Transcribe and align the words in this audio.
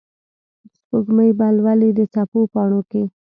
سپوږمۍ 0.75 1.29
به 1.37 1.47
لولي 1.57 1.89
د 1.97 1.99
څپو 2.13 2.39
پاڼو 2.53 2.81
کې 2.91 3.03